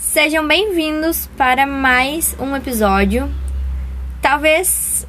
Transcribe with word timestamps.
Sejam 0.00 0.48
bem-vindos 0.48 1.28
para 1.36 1.66
mais 1.66 2.34
um 2.40 2.56
episódio. 2.56 3.30
Talvez 4.22 5.06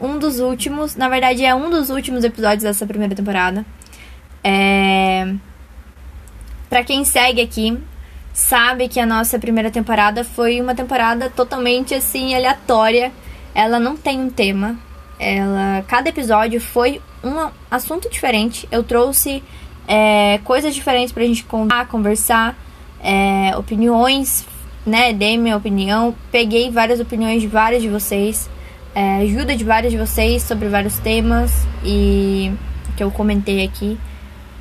um 0.00 0.16
dos 0.16 0.38
últimos, 0.38 0.94
na 0.94 1.08
verdade 1.08 1.44
é 1.44 1.52
um 1.52 1.68
dos 1.68 1.90
últimos 1.90 2.22
episódios 2.22 2.62
dessa 2.62 2.86
primeira 2.86 3.16
temporada. 3.16 3.66
É... 4.42 5.34
Para 6.70 6.84
quem 6.84 7.04
segue 7.04 7.42
aqui, 7.42 7.76
sabe 8.32 8.86
que 8.86 9.00
a 9.00 9.04
nossa 9.04 9.40
primeira 9.40 9.72
temporada 9.72 10.22
foi 10.22 10.60
uma 10.60 10.74
temporada 10.74 11.28
totalmente 11.28 11.92
assim 11.92 12.32
aleatória. 12.32 13.10
Ela 13.52 13.80
não 13.80 13.96
tem 13.96 14.20
um 14.20 14.30
tema. 14.30 14.78
Ela, 15.18 15.84
cada 15.88 16.08
episódio 16.08 16.60
foi 16.60 17.02
um 17.24 17.50
assunto 17.68 18.08
diferente. 18.08 18.68
Eu 18.70 18.84
trouxe 18.84 19.42
é, 19.86 20.38
coisas 20.44 20.72
diferentes 20.72 21.12
pra 21.12 21.24
gente 21.24 21.42
contar, 21.42 21.88
conversar, 21.88 22.56
é, 23.02 23.56
opiniões, 23.56 24.46
né? 24.86 25.12
Dei 25.12 25.36
minha 25.36 25.56
opinião, 25.56 26.14
peguei 26.30 26.70
várias 26.70 27.00
opiniões 27.00 27.42
de 27.42 27.48
vários 27.48 27.82
de 27.82 27.88
vocês, 27.88 28.48
é, 28.94 29.22
ajuda 29.22 29.56
de 29.56 29.64
vários 29.64 29.92
de 29.92 29.98
vocês 29.98 30.42
sobre 30.42 30.68
vários 30.68 30.98
temas 30.98 31.50
e 31.84 32.52
que 32.96 33.02
eu 33.02 33.10
comentei 33.10 33.64
aqui. 33.64 33.98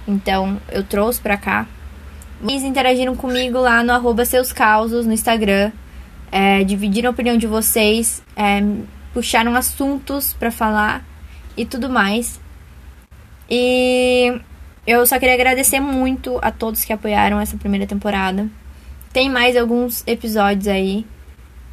Então 0.08 0.60
eu 0.70 0.84
trouxe 0.84 1.22
pra 1.22 1.38
cá. 1.38 1.68
Eles 2.42 2.64
interagiram 2.64 3.16
comigo 3.16 3.60
lá 3.60 3.84
no 3.84 3.92
arroba 3.92 4.26
seus 4.26 4.52
causos 4.52 5.06
no 5.06 5.14
Instagram. 5.14 5.72
É, 6.32 6.64
dividiram 6.64 7.10
a 7.10 7.12
opinião 7.12 7.38
de 7.38 7.46
vocês, 7.46 8.24
é, 8.36 8.64
puxaram 9.14 9.54
assuntos 9.54 10.34
para 10.34 10.50
falar 10.50 11.06
e 11.58 11.66
tudo 11.66 11.90
mais. 11.90 12.40
E 13.50 14.40
eu 14.86 15.06
só 15.06 15.20
queria 15.20 15.36
agradecer 15.36 15.80
muito 15.80 16.40
a 16.42 16.52
todos 16.52 16.84
que 16.84 16.94
apoiaram 16.94 17.40
essa 17.40 17.58
primeira 17.58 17.86
temporada. 17.86 18.48
Tem 19.14 19.30
mais 19.30 19.56
alguns 19.56 20.04
episódios 20.08 20.68
aí. 20.68 21.06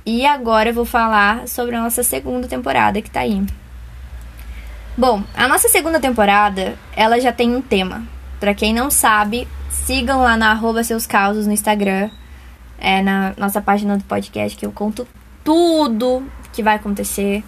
E 0.05 0.27
agora 0.27 0.71
eu 0.71 0.75
vou 0.75 0.85
falar 0.85 1.47
sobre 1.49 1.77
a 1.77 1.83
nossa 1.83 2.03
segunda 2.03 2.49
temporada 2.49 3.01
que 3.01 3.11
tá 3.11 3.21
aí. 3.21 3.45
Bom, 4.97 5.23
a 5.35 5.47
nossa 5.47 5.69
segunda 5.69 6.01
temporada, 6.01 6.77
ela 6.97 7.21
já 7.21 7.33
tem 7.33 7.55
um 7.55 7.63
tema. 7.63 8.03
Para 8.41 8.55
quem 8.55 8.75
não 8.75 8.91
sabe, 8.91 9.47
sigam 9.71 10.21
lá 10.21 10.37
na 10.37 10.51
arroba 10.51 10.83
seus 10.83 11.07
causos 11.07 11.47
no 11.47 11.53
Instagram. 11.53 12.11
É 12.79 13.03
na 13.03 13.33
nossa 13.37 13.61
página 13.61 13.97
do 13.97 14.05
podcast 14.05 14.57
que 14.57 14.67
eu 14.67 14.73
conto 14.73 15.07
tudo 15.45 16.23
que 16.53 16.63
vai 16.63 16.77
acontecer. 16.77 17.45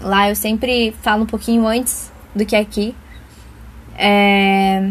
Lá 0.00 0.28
eu 0.28 0.36
sempre 0.36 0.94
falo 1.02 1.24
um 1.24 1.26
pouquinho 1.26 1.66
antes 1.66 2.12
do 2.34 2.46
que 2.46 2.56
aqui. 2.56 2.94
É... 4.04 4.90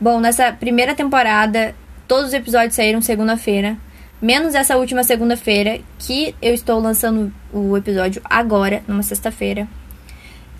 Bom, 0.00 0.20
nessa 0.20 0.52
primeira 0.52 0.94
temporada, 0.94 1.74
todos 2.06 2.28
os 2.28 2.32
episódios 2.32 2.76
saíram 2.76 3.02
segunda-feira. 3.02 3.76
Menos 4.22 4.54
essa 4.54 4.76
última 4.76 5.02
segunda-feira, 5.02 5.80
que 5.98 6.32
eu 6.40 6.54
estou 6.54 6.78
lançando 6.78 7.32
o 7.52 7.76
episódio 7.76 8.22
agora, 8.24 8.84
numa 8.86 9.02
sexta-feira. 9.02 9.66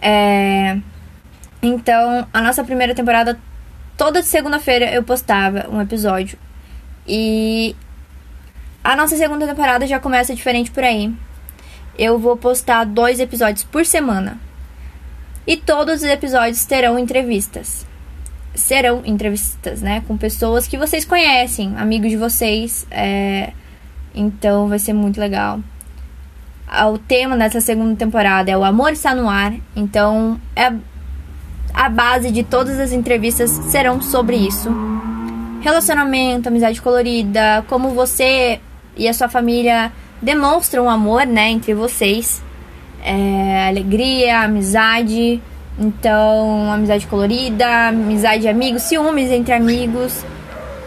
É... 0.03 0.79
Então, 1.63 2.27
a 2.33 2.41
nossa 2.41 2.65
primeira 2.65 2.93
temporada, 2.93 3.39
toda 3.97 4.21
segunda-feira 4.21 4.93
eu 4.93 5.05
postava 5.05 5.69
um 5.71 5.81
episódio. 5.81 6.37
E 7.07 7.77
a 8.83 8.97
nossa 8.97 9.17
segunda 9.17 9.47
temporada 9.47 9.87
já 9.87 10.01
começa 10.01 10.35
diferente 10.35 10.73
por 10.73 10.83
aí. 10.83 11.15
Eu 11.97 12.19
vou 12.19 12.37
postar 12.37 12.85
dois 12.85 13.21
episódios 13.21 13.63
por 13.63 13.87
semana. 13.87 14.39
E 15.47 15.57
todos 15.57 15.97
os 15.97 16.03
episódios 16.03 16.65
terão 16.65 16.99
entrevistas. 16.99 17.87
Serão 18.55 19.03
entrevistas, 19.05 19.81
né? 19.81 20.03
Com 20.09 20.17
pessoas 20.17 20.67
que 20.67 20.77
vocês 20.77 21.05
conhecem, 21.05 21.75
amigos 21.77 22.11
de 22.11 22.17
vocês. 22.17 22.87
É... 22.91 23.53
Então 24.15 24.69
vai 24.69 24.79
ser 24.79 24.93
muito 24.93 25.21
legal. 25.21 25.61
Ah, 26.67 26.89
o 26.89 26.99
tema 26.99 27.37
dessa 27.37 27.61
segunda 27.61 27.95
temporada 27.95 28.51
é 28.51 28.57
o 28.57 28.65
amor 28.65 28.93
está 28.93 29.15
no 29.15 29.29
ar. 29.29 29.55
Então 29.77 30.41
é 30.57 30.73
a 31.73 31.89
base 31.89 32.31
de 32.33 32.43
todas 32.43 32.81
as 32.81 32.91
entrevistas 32.91 33.51
serão 33.51 34.01
sobre 34.03 34.37
isso. 34.37 34.69
Relacionamento, 35.61 36.49
amizade 36.49 36.81
colorida, 36.81 37.65
como 37.69 37.91
você 37.91 38.61
e 38.97 39.07
a 39.07 39.13
sua 39.13 39.29
família 39.29 39.93
demonstram 40.21 40.89
amor, 40.89 41.27
né, 41.27 41.51
entre 41.51 41.75
vocês 41.75 42.43
é, 43.07 43.69
alegria, 43.69 44.41
amizade. 44.41 45.41
Então, 45.79 46.73
amizade 46.73 47.07
colorida, 47.07 47.89
amizade 47.89 48.43
de 48.43 48.49
amigos, 48.49 48.83
ciúmes 48.83 49.31
entre 49.31 49.53
amigos 49.53 50.25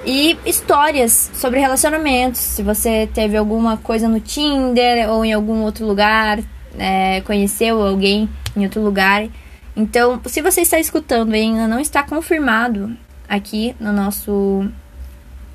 e 0.06 0.38
histórias 0.46 1.31
sobre 1.34 1.59
relacionamentos. 1.59 2.41
Se 2.41 2.63
você 2.63 3.07
teve 3.13 3.38
alguma 3.38 3.78
coisa 3.78 4.07
no 4.07 4.19
Tinder 4.19 5.09
ou 5.09 5.24
em 5.24 5.31
algum 5.31 5.62
outro 5.62 5.85
lugar, 5.85 6.40
é, 6.78 7.22
conheceu 7.22 7.81
alguém 7.81 8.28
em 8.56 8.63
outro 8.63 8.81
lugar. 8.81 9.28
Então, 9.75 10.19
se 10.25 10.41
você 10.41 10.62
está 10.62 10.80
escutando 10.80 11.36
e 11.36 11.40
ainda 11.40 11.68
não 11.68 11.80
está 11.80 12.03
confirmado 12.03 12.97
aqui 13.28 13.75
no 13.80 13.94
nosso 13.94 14.68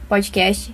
podcast, 0.09 0.73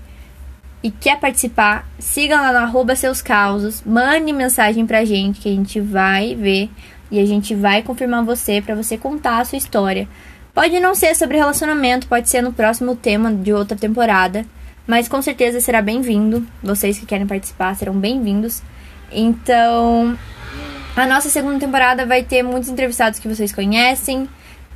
e 0.82 0.90
quer 0.90 1.18
participar, 1.18 1.86
siga 1.98 2.40
lá 2.40 2.52
no 2.52 2.58
arroba 2.58 2.96
seus 2.96 3.20
causos, 3.20 3.82
mande 3.84 4.32
mensagem 4.32 4.86
pra 4.86 5.04
gente 5.04 5.40
que 5.40 5.48
a 5.48 5.52
gente 5.52 5.80
vai 5.80 6.34
ver 6.34 6.70
e 7.10 7.18
a 7.18 7.26
gente 7.26 7.54
vai 7.54 7.82
confirmar 7.82 8.24
você 8.24 8.62
para 8.62 8.74
você 8.74 8.96
contar 8.96 9.40
a 9.40 9.44
sua 9.44 9.58
história. 9.58 10.08
Pode 10.54 10.80
não 10.80 10.94
ser 10.94 11.14
sobre 11.14 11.36
relacionamento, 11.36 12.06
pode 12.06 12.28
ser 12.28 12.42
no 12.42 12.52
próximo 12.52 12.96
tema 12.96 13.32
de 13.32 13.52
outra 13.52 13.76
temporada, 13.76 14.44
mas 14.86 15.08
com 15.08 15.20
certeza 15.20 15.60
será 15.60 15.82
bem-vindo. 15.82 16.46
Vocês 16.62 16.98
que 16.98 17.06
querem 17.06 17.26
participar 17.26 17.74
serão 17.76 17.94
bem-vindos. 17.94 18.62
Então, 19.12 20.16
a 20.96 21.06
nossa 21.06 21.28
segunda 21.28 21.58
temporada 21.58 22.06
vai 22.06 22.22
ter 22.22 22.42
muitos 22.42 22.68
entrevistados 22.68 23.18
que 23.18 23.28
vocês 23.28 23.52
conhecem. 23.52 24.28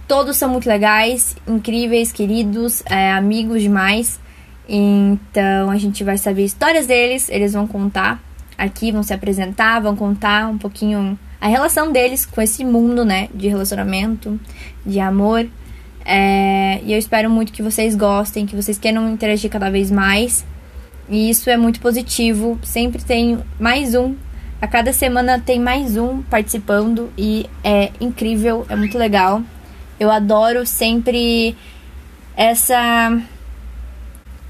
Todos 0.06 0.36
são 0.36 0.50
muito 0.50 0.68
legais, 0.68 1.34
incríveis, 1.46 2.12
queridos, 2.12 2.82
é, 2.86 3.12
amigos 3.12 3.62
demais. 3.62 4.20
Então 4.68 5.70
a 5.70 5.76
gente 5.76 6.02
vai 6.02 6.16
saber 6.16 6.44
histórias 6.44 6.86
deles, 6.86 7.28
eles 7.28 7.52
vão 7.52 7.66
contar 7.66 8.22
aqui, 8.56 8.92
vão 8.92 9.02
se 9.02 9.12
apresentar, 9.12 9.80
vão 9.80 9.94
contar 9.94 10.48
um 10.48 10.58
pouquinho 10.58 11.18
a 11.40 11.48
relação 11.48 11.92
deles 11.92 12.24
com 12.24 12.40
esse 12.40 12.64
mundo, 12.64 13.04
né, 13.04 13.28
de 13.34 13.48
relacionamento, 13.48 14.40
de 14.86 14.98
amor. 14.98 15.46
É, 16.04 16.80
e 16.84 16.92
eu 16.92 16.98
espero 16.98 17.28
muito 17.28 17.52
que 17.52 17.62
vocês 17.62 17.94
gostem, 17.94 18.46
que 18.46 18.56
vocês 18.56 18.78
queiram 18.78 19.10
interagir 19.10 19.50
cada 19.50 19.70
vez 19.70 19.90
mais. 19.90 20.44
E 21.08 21.28
isso 21.28 21.50
é 21.50 21.56
muito 21.56 21.80
positivo. 21.80 22.58
Sempre 22.62 23.02
tem 23.02 23.38
mais 23.60 23.94
um. 23.94 24.14
A 24.60 24.66
cada 24.66 24.92
semana 24.92 25.38
tem 25.38 25.60
mais 25.60 25.98
um 25.98 26.22
participando 26.22 27.12
e 27.18 27.46
é 27.62 27.90
incrível, 28.00 28.64
é 28.70 28.76
muito 28.76 28.96
legal. 28.96 29.42
Eu 30.00 30.10
adoro 30.10 30.64
sempre 30.64 31.54
essa 32.34 33.20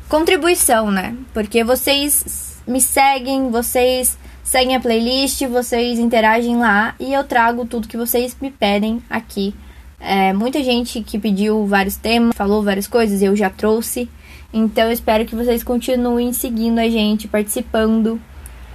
contribuição, 0.09 0.91
né? 0.91 1.16
Porque 1.32 1.65
vocês 1.65 2.62
me 2.66 2.81
seguem, 2.81 3.50
vocês 3.50 4.16
seguem 4.42 4.76
a 4.76 4.81
playlist, 4.81 5.42
vocês 5.47 5.98
interagem 5.98 6.56
lá 6.56 6.94
e 7.00 7.12
eu 7.12 7.25
trago 7.25 7.65
tudo 7.65 7.88
que 7.88 7.97
vocês 7.97 8.37
me 8.41 8.50
pedem 8.50 9.03
aqui. 9.09 9.54
É, 9.98 10.32
muita 10.32 10.62
gente 10.62 11.00
que 11.00 11.19
pediu 11.19 11.66
vários 11.66 11.97
temas, 11.97 12.37
falou 12.37 12.62
várias 12.62 12.87
coisas, 12.87 13.22
eu 13.22 13.34
já 13.34 13.48
trouxe. 13.48 14.09
Então 14.53 14.84
eu 14.84 14.92
espero 14.92 15.25
que 15.25 15.34
vocês 15.34 15.65
continuem 15.65 16.32
seguindo 16.32 16.78
a 16.78 16.88
gente, 16.88 17.26
participando. 17.26 18.21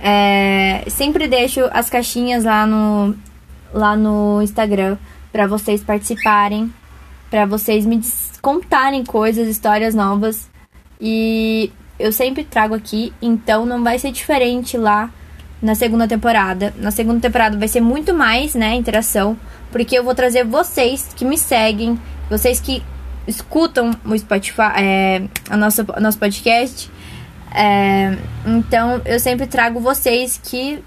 É, 0.01 0.84
sempre 0.88 1.28
deixo 1.28 1.61
as 1.72 1.90
caixinhas 1.90 2.44
lá 2.44 2.66
no, 2.66 3.16
lá 3.73 3.96
no 3.96 4.41
Instagram 4.41 4.97
para 5.31 5.46
vocês 5.46 5.81
participarem, 5.81 6.73
para 7.29 7.46
vocês 7.46 7.85
me 7.85 8.01
contarem 8.41 9.06
coisas, 9.06 9.47
histórias 9.47 9.94
novas 9.94 10.50
e 11.00 11.72
eu 12.00 12.12
sempre 12.12 12.44
trago 12.44 12.74
aqui, 12.74 13.14
então 13.22 13.66
não 13.66 13.84
vai 13.84 14.00
ser 14.00 14.12
diferente 14.12 14.78
lá 14.78 15.12
na 15.62 15.76
segunda 15.76 16.08
temporada. 16.08 16.73
Na 16.78 16.91
segunda 16.91 17.20
temporada 17.20 17.58
vai 17.58 17.68
ser 17.68 17.82
muito 17.82 18.14
mais, 18.14 18.56
né, 18.56 18.76
interação, 18.76 19.38
porque 19.72 19.97
eu 19.97 20.03
vou 20.03 20.16
trazer 20.16 20.44
vocês 20.44 21.09
que 21.16 21.26
me 21.26 21.38
seguem, 21.38 22.00
vocês 22.29 22.59
que 22.59 22.84
escutam 23.28 23.91
o 24.06 24.18
Spotify, 24.18 24.62
é, 24.78 25.22
a 25.50 25.58
nossa, 25.58 25.85
o 25.96 26.00
nosso 26.00 26.18
podcast. 26.18 26.90
É, 27.53 28.18
então 28.46 29.02
eu 29.06 29.20
sempre 29.20 29.47
trago 29.47 29.79
vocês 29.79 30.40
que 30.44 30.84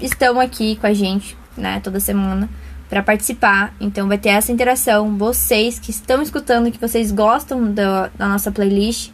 estão 0.00 0.38
aqui 0.40 0.76
com 0.76 0.86
a 0.86 0.94
gente, 0.94 1.36
né, 1.56 1.80
toda 1.82 2.00
semana 2.00 2.48
para 2.88 3.02
participar. 3.02 3.74
Então 3.80 4.06
vai 4.08 4.18
ter 4.18 4.30
essa 4.30 4.52
interação. 4.52 5.16
Vocês 5.16 5.78
que 5.78 5.90
estão 5.90 6.22
escutando, 6.22 6.70
que 6.70 6.80
vocês 6.80 7.10
gostam 7.10 7.64
do, 7.64 8.10
da 8.16 8.28
nossa 8.28 8.50
playlist, 8.52 9.10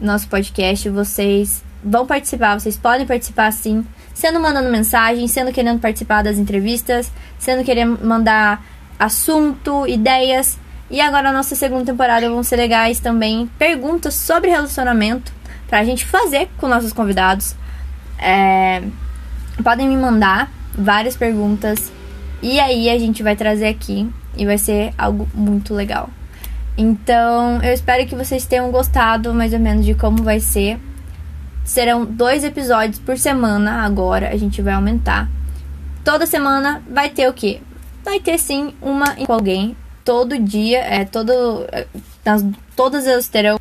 nosso 0.00 0.28
podcast, 0.28 0.88
vocês 0.88 1.62
vão 1.84 2.06
participar, 2.06 2.58
vocês 2.58 2.76
podem 2.76 3.06
participar 3.06 3.52
sim, 3.52 3.84
sendo 4.14 4.40
mandando 4.40 4.70
mensagem, 4.70 5.26
sendo 5.28 5.52
querendo 5.52 5.80
participar 5.80 6.22
das 6.22 6.38
entrevistas, 6.38 7.10
sendo 7.38 7.64
querendo 7.64 8.04
mandar 8.04 8.64
assunto, 8.98 9.86
ideias. 9.86 10.58
E 10.90 11.00
agora 11.00 11.28
a 11.28 11.32
nossa 11.32 11.54
segunda 11.54 11.84
temporada 11.84 12.28
vão 12.28 12.42
ser 12.42 12.56
legais 12.56 12.98
também, 12.98 13.48
perguntas 13.58 14.14
sobre 14.14 14.50
relacionamento, 14.50 15.32
pra 15.68 15.84
gente 15.84 16.04
fazer 16.04 16.48
com 16.58 16.66
nossos 16.66 16.92
convidados. 16.92 17.54
É, 18.18 18.82
podem 19.62 19.88
me 19.88 19.96
mandar 19.96 20.50
várias 20.74 21.16
perguntas 21.16 21.92
e 22.42 22.58
aí 22.58 22.90
a 22.90 22.98
gente 22.98 23.22
vai 23.22 23.36
trazer 23.36 23.68
aqui 23.68 24.10
e 24.36 24.44
vai 24.44 24.58
ser 24.58 24.92
algo 24.98 25.28
muito 25.34 25.74
legal. 25.74 26.10
Então, 26.82 27.62
eu 27.62 27.74
espero 27.74 28.06
que 28.06 28.14
vocês 28.14 28.46
tenham 28.46 28.70
gostado 28.70 29.34
mais 29.34 29.52
ou 29.52 29.58
menos 29.58 29.84
de 29.84 29.92
como 29.92 30.22
vai 30.22 30.40
ser. 30.40 30.80
Serão 31.62 32.06
dois 32.06 32.42
episódios 32.42 32.98
por 32.98 33.18
semana 33.18 33.84
agora, 33.84 34.30
a 34.30 34.36
gente 34.38 34.62
vai 34.62 34.72
aumentar. 34.72 35.28
Toda 36.02 36.24
semana 36.24 36.82
vai 36.90 37.10
ter 37.10 37.28
o 37.28 37.34
quê? 37.34 37.60
Vai 38.02 38.18
ter 38.18 38.38
sim 38.38 38.72
uma 38.80 39.14
com 39.14 39.30
alguém. 39.30 39.76
Todo 40.02 40.38
dia, 40.38 40.78
é 40.78 41.04
todo. 41.04 41.66
Nas, 42.24 42.42
todas 42.74 43.06
elas 43.06 43.28
terão 43.28 43.58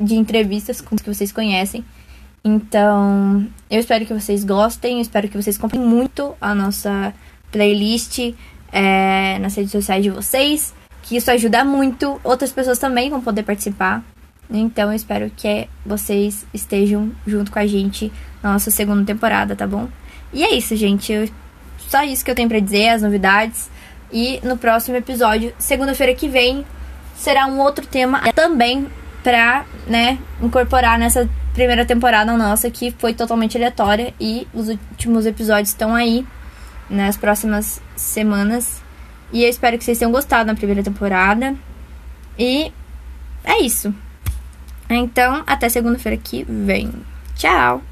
de 0.00 0.14
entrevistas 0.14 0.80
com 0.80 0.94
os 0.94 1.02
que 1.02 1.12
vocês 1.12 1.30
conhecem. 1.30 1.84
Então, 2.42 3.46
eu 3.70 3.80
espero 3.80 4.06
que 4.06 4.14
vocês 4.14 4.44
gostem, 4.44 4.94
eu 4.94 5.02
espero 5.02 5.28
que 5.28 5.36
vocês 5.36 5.58
comprem 5.58 5.82
muito 5.82 6.34
a 6.40 6.54
nossa 6.54 7.12
playlist 7.50 8.34
é, 8.72 9.38
nas 9.40 9.54
redes 9.54 9.72
sociais 9.72 10.02
de 10.02 10.08
vocês, 10.08 10.72
que 11.02 11.16
isso 11.16 11.30
ajuda 11.30 11.64
muito. 11.64 12.20
Outras 12.22 12.52
pessoas 12.52 12.78
também 12.78 13.10
vão 13.10 13.20
poder 13.20 13.42
participar. 13.42 14.02
Então 14.50 14.90
eu 14.90 14.96
espero 14.96 15.30
que 15.34 15.68
vocês 15.84 16.46
estejam 16.52 17.10
junto 17.26 17.50
com 17.50 17.58
a 17.58 17.66
gente 17.66 18.12
na 18.42 18.52
nossa 18.52 18.70
segunda 18.70 19.04
temporada, 19.04 19.56
tá 19.56 19.66
bom? 19.66 19.88
E 20.32 20.44
é 20.44 20.54
isso, 20.54 20.76
gente. 20.76 21.12
Eu, 21.12 21.28
só 21.88 22.02
isso 22.02 22.24
que 22.24 22.30
eu 22.30 22.34
tenho 22.34 22.48
para 22.48 22.60
dizer, 22.60 22.90
as 22.90 23.02
novidades. 23.02 23.70
E 24.12 24.40
no 24.42 24.56
próximo 24.56 24.96
episódio, 24.96 25.54
segunda-feira 25.58 26.14
que 26.14 26.28
vem, 26.28 26.66
será 27.16 27.46
um 27.46 27.60
outro 27.60 27.86
tema 27.86 28.20
também 28.34 28.86
pra, 29.22 29.64
né, 29.86 30.18
incorporar 30.40 30.98
nessa 30.98 31.28
primeira 31.54 31.84
temporada 31.84 32.36
nossa 32.36 32.70
que 32.70 32.90
foi 32.90 33.14
totalmente 33.14 33.56
aleatória 33.56 34.12
e 34.18 34.46
os 34.52 34.68
últimos 34.68 35.26
episódios 35.26 35.68
estão 35.68 35.94
aí 35.94 36.26
nas 36.88 37.16
próximas 37.16 37.80
semanas. 37.94 38.82
E 39.32 39.42
eu 39.42 39.48
espero 39.48 39.78
que 39.78 39.84
vocês 39.84 39.98
tenham 39.98 40.12
gostado 40.12 40.46
na 40.46 40.54
primeira 40.54 40.82
temporada. 40.82 41.56
E 42.38 42.72
é 43.44 43.60
isso. 43.62 43.94
Então, 44.88 45.42
até 45.46 45.68
segunda-feira 45.68 46.18
que 46.18 46.44
vem. 46.44 46.92
Tchau! 47.34 47.82